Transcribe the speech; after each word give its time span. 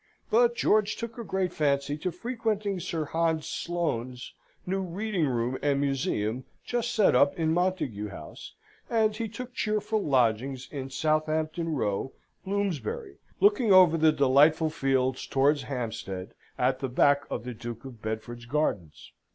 But 0.31 0.55
George 0.55 0.95
took 0.95 1.19
a 1.19 1.23
great 1.23 1.53
fancy 1.53 1.95
to 1.99 2.11
frequenting 2.11 2.79
Sir 2.79 3.05
Hans 3.05 3.45
Sloane's 3.45 4.33
new 4.65 4.81
reading 4.81 5.27
room 5.27 5.59
and 5.61 5.79
museum, 5.79 6.43
just 6.65 6.91
set 6.91 7.13
up 7.15 7.35
in 7.37 7.53
Montagu 7.53 8.09
House, 8.09 8.55
and 8.89 9.15
he 9.15 9.27
took 9.29 9.53
cheerful 9.53 10.01
lodgings 10.01 10.67
in 10.71 10.89
Southampton 10.89 11.69
Row, 11.75 12.13
Bloomsbury, 12.43 13.17
looking 13.39 13.71
over 13.71 13.95
the 13.95 14.11
delightful 14.11 14.71
fields 14.71 15.27
towards 15.27 15.61
Hampstead, 15.61 16.33
at 16.57 16.79
the 16.79 16.89
back 16.89 17.25
of 17.29 17.43
the 17.43 17.53
Duke 17.53 17.85
of 17.85 18.01
Bedford's 18.01 18.47
gardens. 18.47 19.11